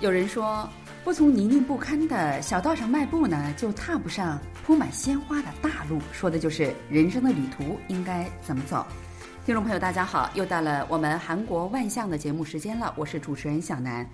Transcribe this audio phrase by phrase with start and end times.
[0.00, 0.68] 有人说，
[1.02, 6.00] 不从泥泞不堪的小道上迈步呢，就踏不上铺满鲜花的大路。
[6.12, 8.86] 说的就是人生的旅途应该怎么走。
[9.44, 14.08] 听众朋友，大家好，又到了我们韩国万象的节目时间了，我是主持人小南。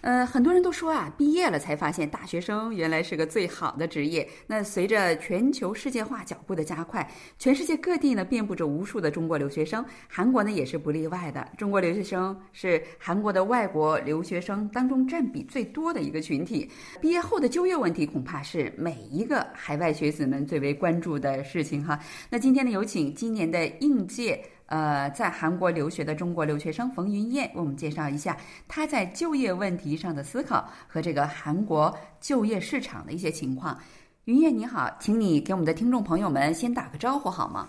[0.00, 4.28] 呃，很多人都说啊，毕业了才发现大学生原来是个最好的职业。
[4.46, 11.46] 那随着全球世界化脚步的加快，全世界各地呢遍布着无数的中国留学生，韩国呢也是不例外的。
[11.58, 16.70] 中国留学生是韩国的外国留学生当中占比最多的一个群体。
[17.00, 21.98] 毕业后的就业问题，恐怕是每一个海外学子们最为关注的事情哈。
[22.30, 24.40] 那今天呢，有请今年的应届。
[24.68, 28.36] 呃，在韩国留学的中国留学生冯云燕，为我们介绍一下
[28.66, 33.78] 她在就业问题上的思考和这个韩国就业市场的一些情况。
[34.26, 37.66] 云燕你好，请你给我们的听众朋友们先打个招呼好吗？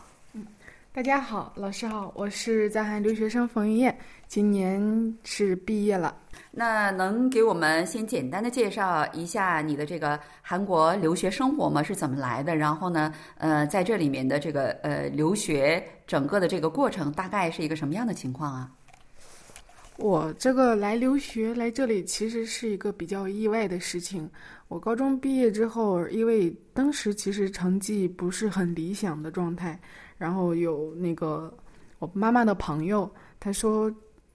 [0.90, 6.16] 嗯，大家好，老师好，我是在韩留学生冯云燕，今年是毕业了。
[6.52, 11.82] 那能给我们先简单的介绍一下你的这个韩国留学生活吗？
[11.84, 12.56] 是怎么来的？
[12.56, 18.72] 然后呢，呃，在这里面的这个呃留学整个的这个过程大概是一个什么样的情况啊？
[19.98, 24.30] 我这个来留学来这里其实是一个比较意外的事情。
[24.70, 29.78] 我高中毕业之后，因为当时其实成绩不是很理想的状态，
[30.20, 31.52] 然后有那个
[31.98, 33.92] 我妈妈的朋友，他说。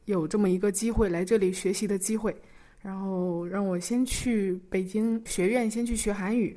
[0.06, 2.36] 有这么一个机会来这里学习的机会，
[2.82, 6.54] 然后让我先去北京学院先去学韩语，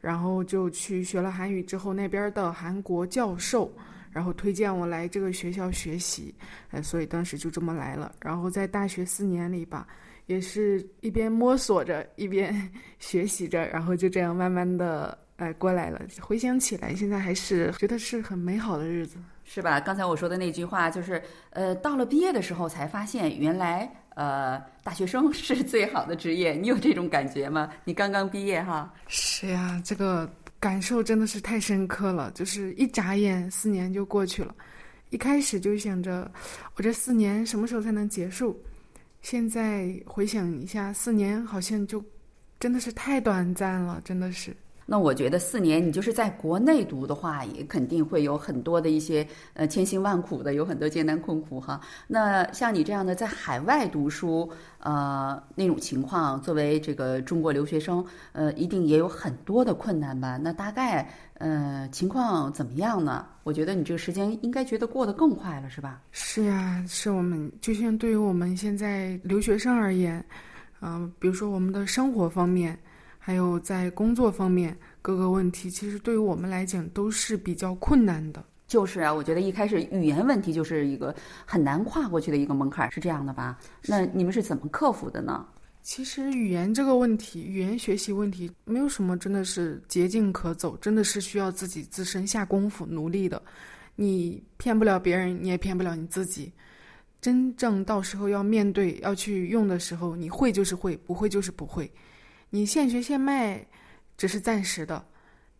[0.00, 3.72] 然后就去学了韩语之后，那边的韩国教授
[4.10, 6.34] 然后推荐我来这个学校学习，
[6.70, 8.12] 哎，所以当时就这么来了。
[8.20, 9.86] 然后在大学四年里吧，
[10.26, 12.52] 也是一边摸索着一边
[12.98, 16.00] 学习着，然后就这样慢慢的哎过来了。
[16.20, 19.16] 回想起来，现在还是觉得是很美好的日子。
[19.44, 19.80] 是吧？
[19.80, 26.52] 刚才我说的那句话就是，呃，到了毕业的时候才发现，原来呃，大学生 是最好的职业。
[26.52, 27.70] 你有这种感觉吗？
[27.84, 28.92] 你刚刚毕业哈？
[29.06, 32.30] 是呀，这个感受真的是太深刻了。
[32.32, 34.54] 就是一眨眼，四年就过去了。
[35.08, 36.30] 一开始就想着，
[36.76, 38.60] 我这四年什么时候才能结束？
[39.22, 42.04] 现在回想一下，四年好像就
[42.60, 44.54] 真的是太短暂了，真的是。
[44.90, 51.78] 那我觉得四年你就是在国内读的话，也肯定会有很多的一些呃千辛万苦的，有很多艰难困苦哈。
[52.06, 54.50] 那像你这样的在海外读书，
[54.80, 60.38] 呃，那种情况，作为这个中国留学生，呃，一定也有很多的困难吧？
[60.38, 63.26] 那大概呃情况怎么样呢？
[63.42, 66.00] 我觉得你这个时间应该觉得过得更快了，是吧？
[66.12, 70.24] 是呀，是我们就像对于我们现在留学生而言，
[70.80, 72.78] 嗯，比如说我们的生活方面。
[73.28, 78.42] 还有在工作方面各个问题，其实对于我们来讲都是比较困难的。
[78.66, 83.58] 就是啊，我觉得一开始语言问题就是一个很难跨过去的一个门槛，是这样的吧？
[83.84, 85.46] 那你们是怎么克服的呢？
[85.82, 93.42] 其实语言这个问题，语言学习问题，没有什么真的是捷径可走，真的是需要自己自身下功夫努力的。
[93.94, 96.50] 你骗不了别人，你也骗不了你自己。
[97.20, 101.92] 真正到时候要面对要去用的时候，你会就是会，不会就是不会。
[102.50, 103.64] 你现学现卖，
[104.16, 105.04] 只是暂时的。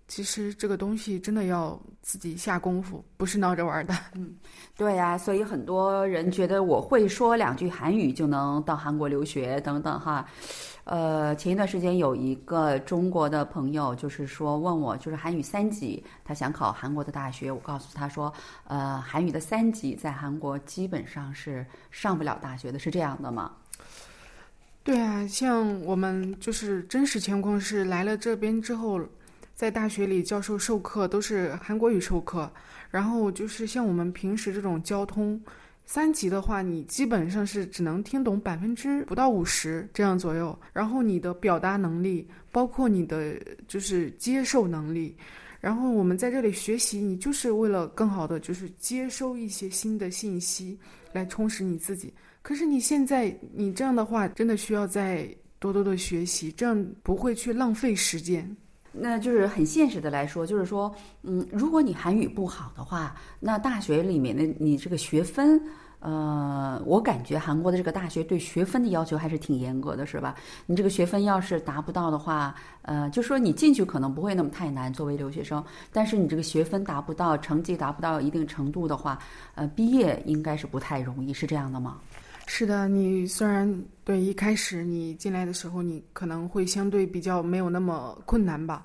[0.07, 3.95] 其实这个东西真的要自己下功夫，不是闹着玩的。
[4.15, 4.35] 嗯，
[4.75, 10.27] 对呀，所以很多人觉得我会说两句韩语就能到韩国留学等等哈。
[10.85, 17.53] 呃，前一段时间有一个中国的朋友，就是说问我，就是韩语三级，他想考韩国的大学。
[17.53, 18.33] 我告诉他说，
[18.65, 23.53] 呃，韩语的三级在韩国基本上是上不了大学的，是这样的吗？
[24.89, 28.99] 对啊，像我们就是真实情况是来了这边之后，
[29.55, 32.51] 在大学里教授授课都是韩国语授课，
[32.91, 35.39] 然后就是像我们平时这种交通
[35.85, 45.15] 三级的话，你基本上是只能听懂百分之不到五十这样左右，然后你的表达能力，包括你的就是接受能力，
[45.61, 50.79] 然后我们在这里学习，你就是为了更好的就是接收一些新的信息，
[51.13, 52.13] 来充实你自己。
[52.43, 55.29] 可是你现在，你这样的话，真的需要再
[55.59, 58.57] 多多的学习，这样不会去浪费时间。
[58.93, 65.61] 那就是很现实的来说，就是说，嗯，如果你韩语不好的话，那大学里面的你这个学分。
[66.01, 70.35] 呃，我感觉韩国的这个大学对学分的要求还是挺严格的，是吧？
[70.67, 75.65] 你这个学分要是达不到的话，呃，就说你进去可能不会那么太难，作为留学生。
[75.93, 79.19] 但是你这个学分达不到，成绩达不到一定程度的话，
[79.57, 81.99] 呃，毕业应该是不太容易，是这样的吗？
[82.47, 88.85] 是的，你虽然对一开始你进来的时候，你可能会相对比较没有那么困难吧，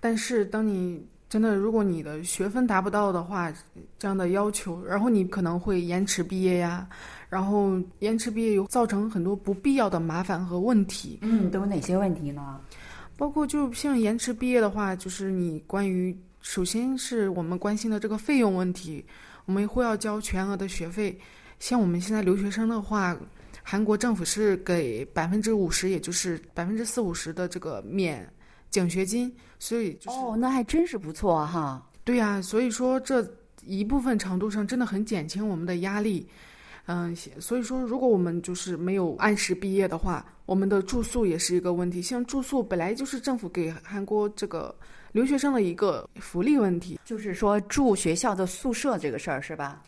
[0.00, 3.52] 但是当你真的，如果你的学分达不到的话，
[3.98, 6.88] 这样的要求，然后你可能会延迟毕业呀，
[7.28, 11.18] 然后延迟毕业又造成很多不必要的麻烦和问题。
[11.22, 12.60] 嗯，都有哪些问题呢？
[13.16, 19.04] 包括就像延迟毕业的话，就是你关于首先是我们关心的这个费用问题，
[19.46, 21.18] 我们会要交全额的学费。
[21.58, 23.16] 像我们现在留学生的话，
[23.64, 28.24] 韩国政府是给百分之五十，也就是百分之四五十的这个免。
[28.70, 31.82] 奖学金，所以就是哦，那还真是不错哈。
[32.04, 33.26] 对呀，所以说这
[33.64, 36.28] 一部分程度上真的很减轻我们的压力。
[36.88, 42.00] 嗯，所以说如果我们就是没有按时毕业的话，我们的住宿也是一个问题。
[42.00, 44.72] 像住宿本来就是政府给韩国这个
[45.10, 49.82] 留学生的一个福利问题，就是说住学校的宿舍这个事儿是吧？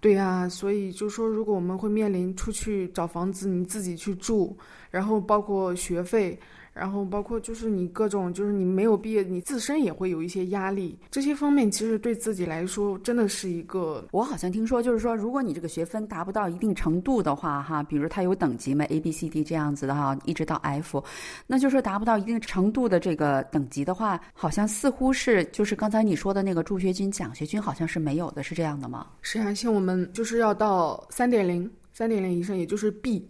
[0.00, 4.54] 对呀，所以就说如果我们会面临出去找房子，你自己去住，
[4.90, 6.38] 然后包括学费。
[6.74, 10.98] 然后包括就是你各种就是你没有毕业，你自身也会有一些压力。
[11.08, 14.04] 这些方面其实对自己来说真的是一个。
[14.10, 21.02] 我好像听说，就是说，如果你这个学分达不到一定程度的话，哈，比如它有等级嘛，A、B、C、D 这样子的哈，一直到 F，
[21.46, 29.06] 那就是达不到一定程度的这个等级的话，好像似乎是就是刚才你说的那个助学金、奖学金好像是没有的，是这样的吗？
[29.22, 33.24] 是啊，像我们就是要到三点零、三点零以上，也就是 B。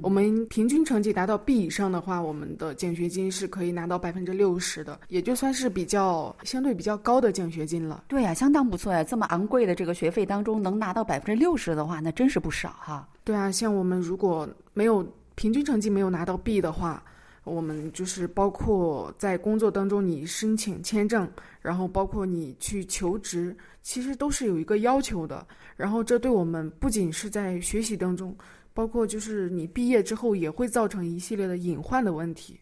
[0.00, 8.04] 我们平均成绩达到 B 以上的话，我们的奖学金是可以拿到百分之六十的，也就算是比较相对比较高的奖学金了。
[8.08, 9.04] 对呀，相当不错呀！
[9.04, 13.08] 这么昂贵的这个学费当中，能拿到百分之六十的话，那真是不少哈。
[13.24, 17.02] 对啊，像我们如果没有平均成绩没有拿到 B 的话，
[17.44, 21.28] 我们就是包括在工作当中你申请签证，
[21.60, 25.46] 然后包括你去求职，其实都是有一个要求的。
[25.76, 28.36] 然后这对我们不仅是在学习当中。
[28.74, 32.58] 包括就是你毕业之后也会造成一系列的隐患的问题，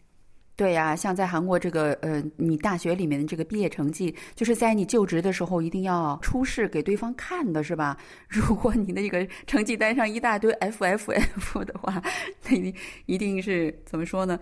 [0.55, 7.97] 对呀，像在韩国这个呃，你大学里面的这个毕业成绩，就是在你就职的时候一定要出示给对方看的，是吧？
[8.29, 12.01] 如果你的这个成绩单上一大堆 F F F 的话，
[12.47, 12.75] 那你
[13.05, 14.39] 一定是怎么说呢？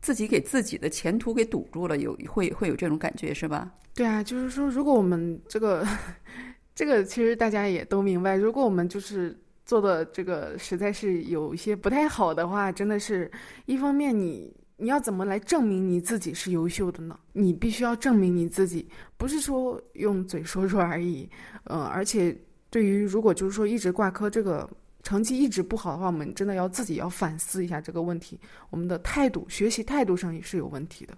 [0.00, 3.70] 自己给自己的前途给堵住了，有会会有这种感觉，是吧？
[3.94, 5.86] 对啊，就是说，如果我们这个
[6.74, 9.38] 这个其实大家也都明白，如果我们就是。
[9.64, 13.30] 做的这个实在是有一些不太好的话，真的是
[13.66, 17.18] 一方面，你你要怎么来证明你自己是优秀的呢？
[17.32, 21.28] 你必须要证明你自己，不是说用嘴说说而已。
[21.64, 22.36] 嗯，而且
[22.70, 24.68] 对于如果就是说一直挂科，这个
[25.02, 28.38] 成绩一直不好的话，我们真的要自己要反思一下这个问题，
[28.70, 31.14] 我们的态度、学习态度上也是有问题的。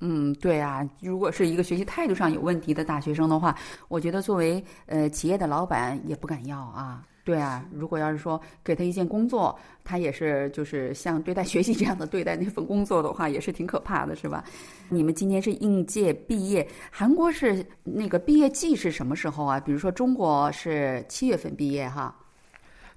[0.00, 3.56] 嗯，对啊，如果是一个学习态度上有问题的大学生的话，
[3.88, 7.02] 我觉得作为呃企业的老板也不敢要啊。
[7.28, 9.54] 对啊，如果要是说给他一件工作，
[9.84, 14.42] 他也是就是像对待学习这样的对待那份工作的话，也是挺可怕的，是吧？
[14.88, 19.60] 你们今年是应届毕业，韩国是那个毕业季是什么时候啊？
[19.60, 22.16] 比如说中国是七月份毕业哈。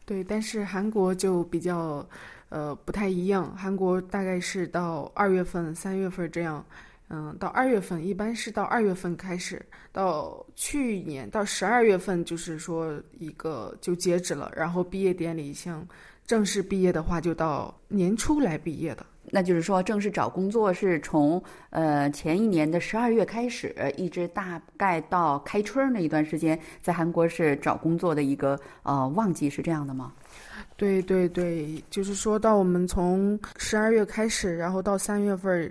[0.05, 2.07] 对，但是韩国就比较
[2.47, 6.65] 呃不太一样，韩国大概是到二月份、三月份这样。
[7.13, 9.61] 嗯，到二月份一般是到二月份开始，
[9.91, 15.85] 到去年到十二月份就是说一个就截止了，然后毕业典礼像
[16.25, 19.05] 正式毕业的话就到年初来毕业的。
[19.29, 30.13] 那就是说正式找工作是从呃前一年的十二月开始，一直大概到开春那一段时间，在韩国是找工作的一个呃旺季，是这样的吗？
[30.77, 35.69] 对对对，就是说到我们从十二月开始，然后到三月份。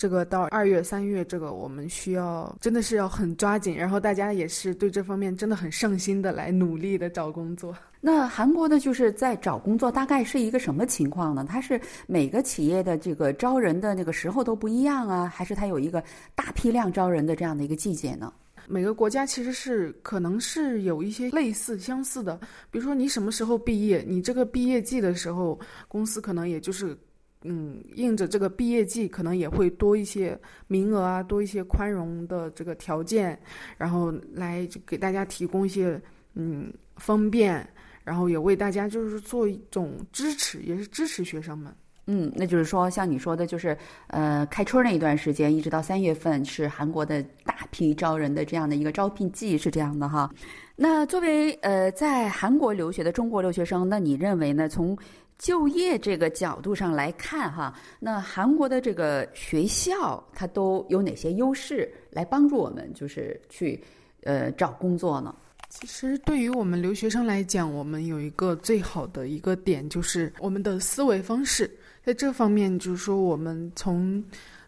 [0.00, 7.76] 这个到二月、三月，这个我们需要真的是要很抓紧，然后大家也是对这方面真的很上心的来努力的找工作。
[8.00, 11.44] 那韩国的就是在找工作，大概是一个什么情况呢？
[11.46, 16.02] 它是每个企业的这个招人的那个时候都不一样啊，还是它有一个
[16.34, 18.32] 大批量招人的这样的一个季节呢？
[18.66, 22.40] 每个国家其实是可能是有一些类似、相似的，
[22.70, 26.96] 比如说你什么时候毕业，你这个毕业季的时候，公司可能也就是。
[27.42, 33.38] 嗯，应着这个毕业季，可能也会多一些名额啊，多一些宽容的这个条件，
[33.78, 36.00] 然后来给大家提供一些
[36.34, 37.66] 嗯方便，
[38.04, 41.74] 然后也为大家就是做一种支持，也是支持学生们。
[42.06, 43.76] 嗯，那就是说，像你说的，就是
[44.08, 50.28] 呃，开春那一段时间，一直到三月份是韩国的大批招人的这样的一个招聘季，是这样的哈。
[50.74, 54.68] 那作为呃在韩国留学的中国留学生，那你认为呢？
[54.68, 54.96] 从
[55.40, 63.82] 就业这个角度上来看，哈，那韩国的这个学校它都有哪些优势来帮助我们，就是去
[64.22, 65.34] 呃找工作呢？
[65.70, 71.70] 其实对于我们留学生来讲，我们有一个最好的一个点，就是我们的思维方式，
[72.04, 74.22] 在这方面，就是说我们从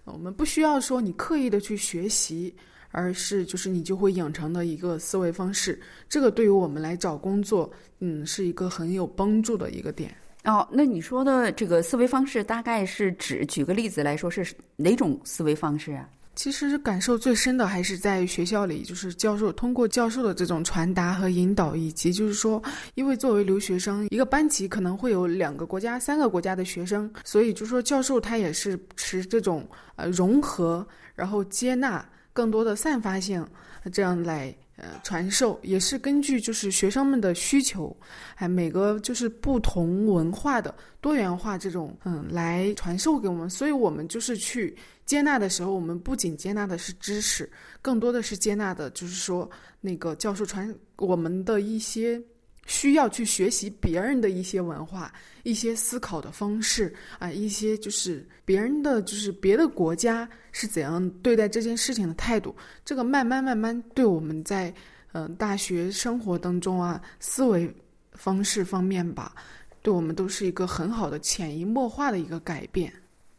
[0.04, 2.54] 我们不需要说你刻意的去学习，
[2.92, 5.78] 而是就是你就会养成的一个思维方式。
[6.08, 10.16] 这个对于我们来找工作，嗯，是一个很有帮助的一个点。
[10.44, 14.44] 哦，那你说的这个思维方式，大概是指举个例子来说，是
[14.76, 16.08] 哪种思维方式啊？
[16.34, 22.61] 其实感受最深的还是在学校里，就是教授通过教授的这种传达和引导，以及就是说，
[22.94, 30.84] 因为作为留学生，一个班级可能会有两个国家、三个国家的学生，所以就说教授他也是持这种呃融合，
[31.14, 33.46] 然后接纳更多的散发性，
[33.92, 34.52] 这样来。
[34.82, 37.96] 呃，传授也是根据就是学生们的需求，
[38.34, 47.48] 哎，每个就是不同文化的多元化这种嗯来传授给我们，所以我们就是去接纳的时候，我们不仅接纳的是知识，
[47.80, 49.48] 更多的是接纳的就是说
[49.80, 52.20] 那个教授传我们的一些。
[52.66, 62.54] 需要去学习别人的一些文化、一些思考的方式啊，一些就是别人的，就是别的国家是怎样对待这件事情的态度。
[62.85, 64.73] 这个慢慢慢慢对我们在
[65.12, 67.73] 嗯大学生活当中啊，思维
[68.12, 69.35] 方式方面吧，
[69.83, 72.92] 对我们都是一个很好的潜移默化的一个改变。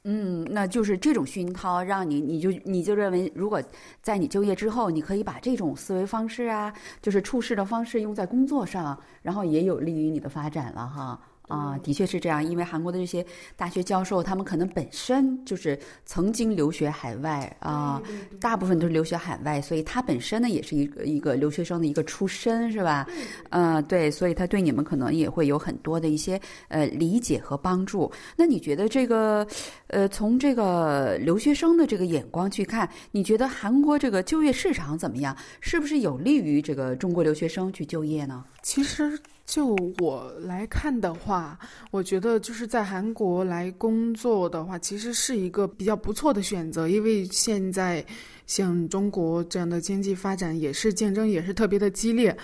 [0.05, 3.61] 嗯，那就是这种熏陶，让你你就你就认为，如果
[4.01, 11.19] 在你就业之后，你可以把这种思维方式啊，就是处事的方式用在工作上，然后也有利于你的发展了哈。
[11.47, 18.01] 啊，的确是这样，因为韩国的这些大学教授，他们可能本身就是曾经留学海外啊，
[18.39, 23.07] 大部分都是留学海外，所以他本身呢也是一个一个留学生的一个出身，是吧？
[23.49, 28.11] 嗯，对，所以他对你们可能也会有很多的一些呃理解和帮助。
[28.35, 29.45] 那你觉得这个
[29.87, 35.35] 呃，从这个留学生的这个眼光去看，你觉得韩国这个就业市场怎么样？
[35.59, 38.45] 是不是有利于这个中国留学生去就业呢？
[38.61, 39.19] 其实。
[39.45, 41.59] 就我来看的话，
[41.91, 46.87] 我觉得就是在韩国来工作的话，其实是一个比较不错的选择。
[46.87, 48.03] 因为现在
[48.47, 52.35] 像中国这样的经济发展也是竞争也是特别的激烈，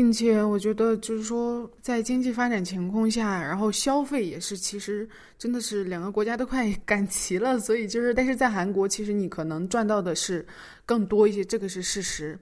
[0.00, 7.60] 并且我觉得就是说在经济发展情况下，然后消费也是其实真的是两个国家都快 赶齐了。
[7.60, 10.46] 所以就是，但是在韩国其实你可能赚到的是
[10.86, 12.38] 更多一些，这个是事实。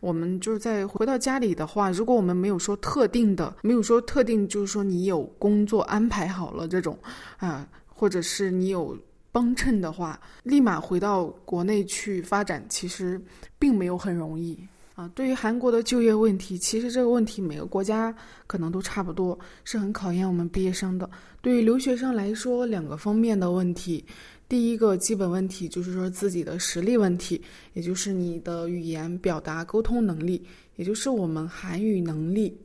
[0.00, 6.98] 我们就是在回到家里的话，如果我们没有说特定的，没有说特定，就是说你有工作安排好了这种，
[7.36, 8.96] 啊，或者是你有
[9.30, 13.20] 帮衬的话，立马回到国内去发展，其实
[13.58, 14.58] 并没有很容易
[14.96, 15.08] 啊。
[15.14, 18.12] 对于韩国的就业问题，其实这个问题每个国家
[18.48, 21.08] 可能都差不多，是很考验我们毕业生的。
[21.40, 24.04] 对于留学生来说，两个方面的问题。
[24.48, 27.40] 第一个基本问题就是说自己的实力问题，
[27.74, 30.44] 也就是你的语言表达沟通能力，
[30.76, 32.56] 也就是我们韩语能力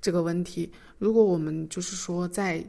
[0.00, 0.70] 这个问题。
[0.98, 2.62] 如果我们就是说在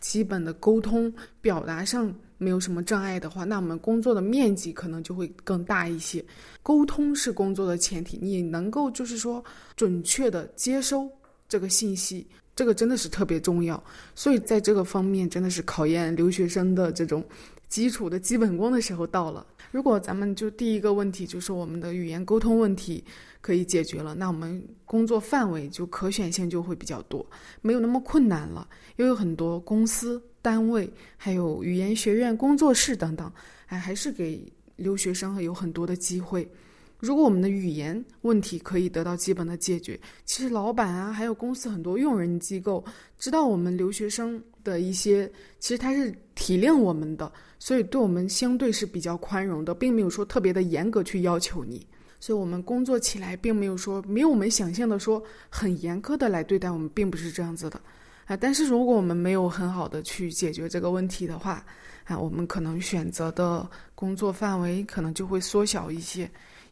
[0.00, 1.12] 基本的沟通
[1.42, 6.24] 表达上没有什么障碍的话，那我们工作的面积可能就会更大一些。
[6.62, 9.44] 沟通是工作的前提，你能够就是说
[9.76, 11.10] 准确的接收
[11.48, 12.26] 这个信息，
[12.56, 13.82] 这个真的是特别重要。
[14.14, 17.22] 所以在这个方面，真的是考验留学生的这种。
[17.68, 19.46] 基础的基本功的时候到了。
[19.70, 23.04] 如果咱们就第一个问题就是我们的语言沟通问题
[23.40, 27.24] 可以解决了，那我们工作范围就可选性就会比较多，
[27.60, 28.66] 没有那么困难了。
[28.96, 33.30] 又有很多公司单位，还有语言学院工作室等等，
[33.66, 36.50] 哎，还是给留学生有很多的机会。
[36.98, 42.84] 如果我们的语言问题可以得到基本的解决，其实老板啊，还有公司很多用人机构
[43.18, 51.86] 知道我们留学生的一些，其实他是体谅我们的，所以对我们相对是比较宽容的，并没有说特别的严格去要求你，
[52.18, 57.80] 所以我们工作起来并没有说没有我们想象的说很严苛的来对待我们，并不是这样子的
[58.24, 58.36] 啊。
[58.36, 61.64] 但是如果我们没有很好的去解决这个问题的话，
[62.06, 66.28] 啊，我们可能选择的工作范围可能就会缩小一些。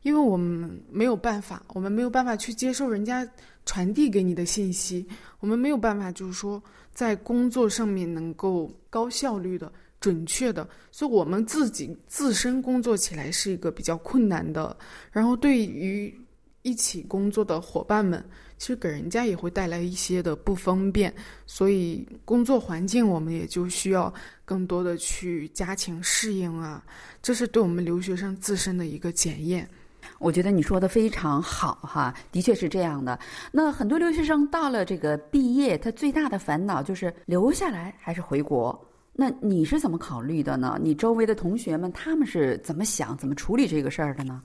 [0.06, 3.28] 因为我们没有办法，我们没有办法去接受人家
[3.64, 5.04] 传递给你的信息，
[5.40, 6.62] 我们没有办法，就是说
[6.94, 14.76] 在工作上面能够高效率的、准确的，所以我们自己自身工作起来是一个比较困难的。
[15.10, 16.16] 然后对于
[16.62, 18.24] 一起工作的伙伴们，
[18.58, 21.12] 其实给人家也会带来一些的不方便，
[21.46, 26.84] 所以工作环境我们也就需要更多的去加强适应啊，
[27.20, 29.68] 这是对我们留学生自身的一个检验。
[30.18, 33.18] 我觉得你说的非常好哈，的确是这样的。
[33.52, 38.78] 那很多留学生到了这个毕业，他最大的烦恼就是留下来还是回国。
[39.12, 40.78] 那你是怎么考虑的呢？
[40.80, 44.42] 你周围的同学们他们是怎么想、怎么处理这个事儿的呢？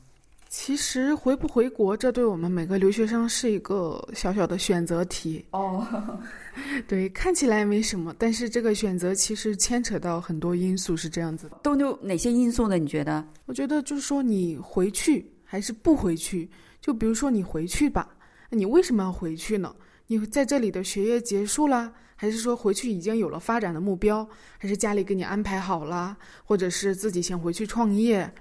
[0.48, 5.88] 其实回不回国，这对我们每个留学生是一个小小的选择题哦。
[6.88, 11.58] 对，看起来没什么，但是这个选择其实牵扯到很多因素，是这样子的。
[11.64, 12.78] 都有哪些因素呢？
[12.78, 13.26] 你觉得？
[13.46, 15.26] 我觉得就是说，你回去。
[15.52, 16.50] 还是不回去？
[16.80, 18.08] 就比如说你回去吧，
[18.52, 19.76] 你为什么要回去呢？
[20.08, 24.26] 你在这里的学业结束啦，还是说回去已经有了发展的目标？
[24.58, 26.16] 还是家里给你安排好了？
[26.46, 28.34] 或者是自己想回去创业？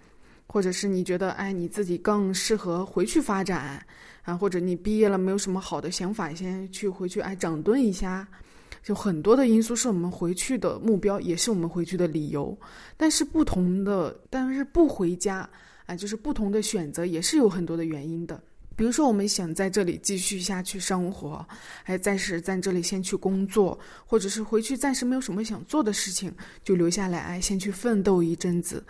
[0.47, 3.85] 或者是你觉得哎你自己更适合回去发展
[4.23, 4.37] 啊？
[4.37, 8.25] 或者你毕业了没有什么好的想法，先去回去哎整顿一下？
[8.85, 12.57] 就很多的因素是我们回去的目标，也是我们回去的理由。
[12.97, 15.49] 但是不同的，但是不回家
[15.91, 18.41] 啊，就是不同的选择，也是有很多的原因的。
[18.77, 21.45] 比如说，我们想在这里继续下去生活，
[21.83, 26.33] 还暂时在这里先去工作，或者是回去暂时没有什么想做的事情，
[26.63, 28.85] 就留下来，哎，先去奋斗一阵子。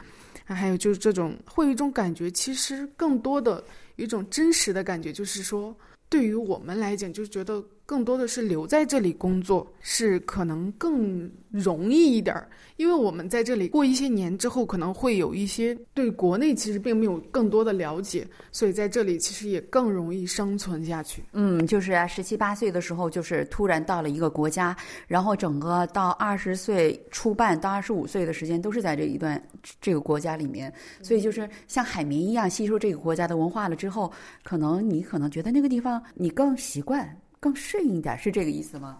[0.47, 3.64] 啊还有就是这种，会有一种感觉，其实更多的
[3.97, 5.75] 一种真实的感觉，就是说，
[6.11, 7.64] 对于我们来讲，就觉得。
[7.90, 21.25] 更多的是留在这里工作，是可能更容易一点儿，因为我们在这里过一些年之后，可能会有一些对国内其实并没有更多的了解，所以在这里其实也更容易生存下去。
[21.32, 24.76] 嗯，就是啊，十七八岁的时候，就是突然到了一个国家，
[25.09, 29.42] 然后整个到二十岁初半到二十五岁的时间都是在这一段
[29.80, 34.12] 这个国家里面，所以就是像海绵一样吸收这个国家的文化了之后，
[34.44, 37.04] 可能你可能觉得那个地方你更习惯。
[37.40, 38.99] 更适应一点，是这个意思吗？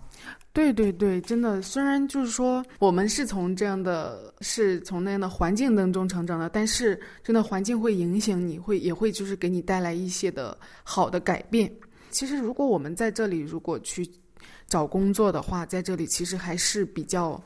[0.53, 1.61] 对对对，真的。
[1.63, 11.71] 虽然就是说，我们是从这样的，是从那样的环境当中成长的，但是真的环境会影响你，会也会就是给你带来一些的好的改变。
[12.11, 14.09] 其实，如果我们在这里如果去
[14.67, 17.41] 找工作的话，在这里其实还是比较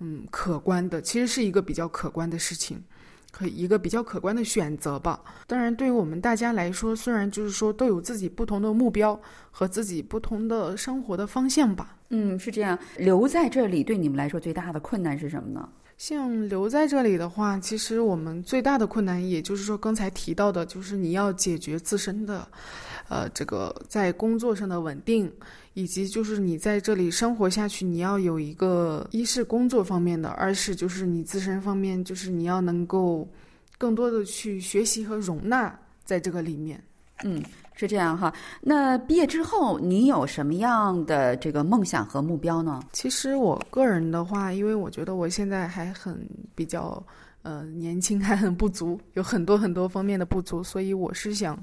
[0.00, 2.82] 嗯可观的，其实是一个比较可观的事情。
[3.30, 5.20] 可一个比较可观的选择吧。
[5.46, 9.18] 当然，对于我们大家来说，虽然就是说都有自己不同的目标
[9.50, 11.96] 和自己不同的生活的方向吧。
[12.10, 12.78] 嗯，是这样。
[12.96, 15.68] 留在这里对你们来说最大的困难是什么呢？
[15.96, 22.48] 像留在这里的话，其实我们最大的困难，也就是说刚才提到的，就是你要解决自身的，
[23.08, 25.30] 呃，这个在工作上的稳定。
[25.74, 33.28] 以及就是你在这里生活下去，你要有一个一是工作方面的，二是就是你自身方面，就是你要能够
[33.78, 36.82] 更多的去学习和容纳在这个里面。
[37.22, 37.42] 嗯，
[37.74, 38.32] 是这样哈。
[38.60, 42.82] 那毕业之后你有什么样的这个梦想和目标呢？
[42.92, 46.18] 其实我个人的话，因为我觉得我现在还很
[46.54, 47.02] 比较。
[47.42, 51.58] 呃，年轻还很不足， 有很多很多方面的不足，所以我是想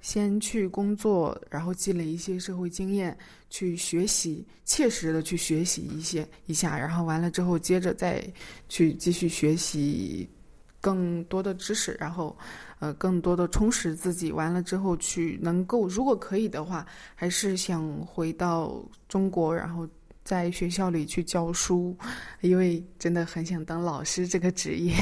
[0.00, 3.16] 先去工作，然后积累一些社会经验，
[3.50, 8.24] 去学习，切实的去学习一些一下，然后完了之后，接着再
[8.70, 10.26] 去继续学习
[10.80, 12.34] 更多的知识，然后
[12.78, 14.32] 呃，更多的充实自己。
[14.32, 19.86] 完了之后，去能够，如果可以的话，还是想回到中国，然后。
[20.28, 21.96] 在学校里去教书，
[22.42, 24.92] 因为真的很想当老师这个职业。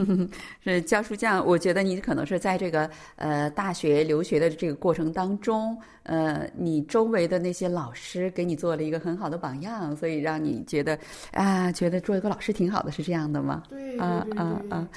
[0.64, 10.98] 是教书匠，我觉得你可能是在这个呃大学留学的这个过程当中，呃，你周围的那些老师给你做了一个很好的榜样，所以让你觉得
[11.32, 13.62] 啊，觉得做一个老师挺好的，是这样的吗？
[13.68, 14.88] 对，啊啊啊！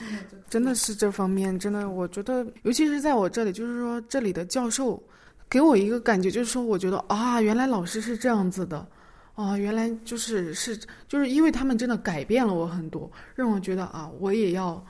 [0.50, 5.04] 真的是这方面，真的，我觉得，尤其是在我这里，就是说这里的教授
[5.50, 8.88] 给我一个感觉，就是说，我觉得啊，原来老师是这样子的。
[9.36, 14.84] 哦，原来就是是，就是因为他们真的改变了我很多，让我觉得啊，我也要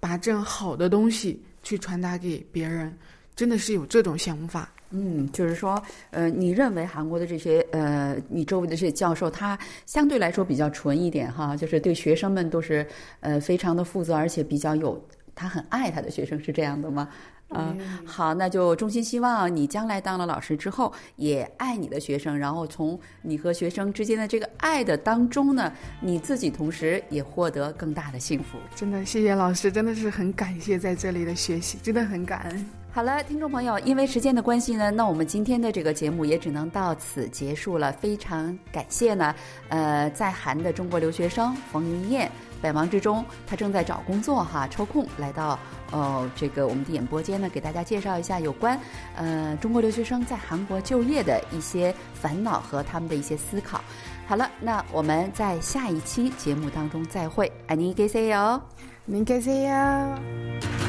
[0.00, 2.96] 把这样好的东西去传达给别人，
[3.36, 4.72] 真的是有这种想法。
[4.92, 12.84] 嗯，就是说，呃，你认为韩国的这些呃，你周围的这些教授，他相对来说比较纯一点哈，就是对学生们都是
[13.20, 15.00] 呃非常的负责，而且比较有，
[15.34, 17.08] 他很爱他的学生，是这样的吗？
[17.50, 28.56] 啊，好，那就衷心希望你将来当了老师之后，也爱你的学生，然后从你和学生之间的这个爱的当中呢，你自己同时也获得更大的幸福。
[28.76, 32.66] 真的，谢谢老师，真的是很感谢在这里的学习，真的很感恩。
[32.92, 37.92] 好了，听众朋友，因为时间的关系呢，那我们今天的这个节目也只能到此结束了。
[37.92, 39.34] 非常感谢呢，
[39.68, 42.30] 呃，在韩的中国留学生冯云燕。
[42.60, 45.58] 百忙之中，他正在找工作哈，抽空来到
[45.90, 48.78] 呃这个我们的演播间呢，给大家介绍一下有关
[49.16, 53.80] 呃中国留学生在韩国就业的一些烦恼和他们的一些思考。
[54.26, 58.60] 好了，那我们在下一期节目当中再会，爱你，给谁哟，
[59.04, 60.79] 明给谁哟。